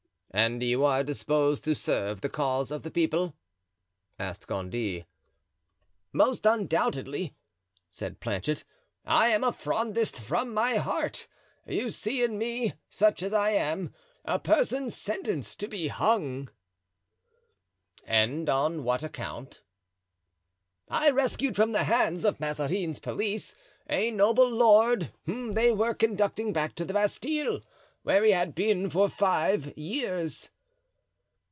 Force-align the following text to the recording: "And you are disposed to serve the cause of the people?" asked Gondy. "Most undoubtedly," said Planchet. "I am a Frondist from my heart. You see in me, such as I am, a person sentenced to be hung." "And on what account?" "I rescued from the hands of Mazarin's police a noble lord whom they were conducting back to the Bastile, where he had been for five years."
"And 0.33 0.63
you 0.63 0.85
are 0.85 1.03
disposed 1.03 1.65
to 1.65 1.75
serve 1.75 2.21
the 2.21 2.29
cause 2.29 2.71
of 2.71 2.83
the 2.83 2.89
people?" 2.89 3.35
asked 4.17 4.47
Gondy. 4.47 5.05
"Most 6.13 6.45
undoubtedly," 6.45 7.35
said 7.89 8.21
Planchet. 8.21 8.63
"I 9.03 9.27
am 9.27 9.43
a 9.43 9.51
Frondist 9.51 10.21
from 10.21 10.53
my 10.53 10.75
heart. 10.77 11.27
You 11.67 11.89
see 11.89 12.23
in 12.23 12.37
me, 12.37 12.71
such 12.87 13.21
as 13.21 13.33
I 13.33 13.49
am, 13.49 13.93
a 14.23 14.39
person 14.39 14.89
sentenced 14.89 15.59
to 15.59 15.67
be 15.67 15.89
hung." 15.89 16.49
"And 18.05 18.49
on 18.49 18.85
what 18.85 19.03
account?" 19.03 19.61
"I 20.87 21.09
rescued 21.09 21.57
from 21.57 21.73
the 21.73 21.83
hands 21.83 22.23
of 22.23 22.39
Mazarin's 22.39 22.99
police 22.99 23.53
a 23.89 24.11
noble 24.11 24.49
lord 24.49 25.11
whom 25.25 25.51
they 25.51 25.73
were 25.73 25.93
conducting 25.93 26.53
back 26.53 26.73
to 26.75 26.85
the 26.85 26.93
Bastile, 26.93 27.59
where 28.03 28.23
he 28.23 28.31
had 28.31 28.55
been 28.55 28.89
for 28.89 29.07
five 29.07 29.77
years." 29.77 30.49